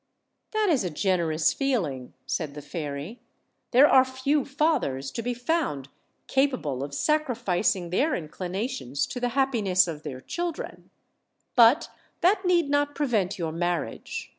[0.51, 3.19] "That is a generous feeling," said the fairy;
[3.69, 5.89] "there are few fathers to be found
[6.25, 10.89] capable of sacrificing their inclinations to the happiness of their children;
[11.55, 11.89] but
[12.21, 14.29] that need not prevent your marriage.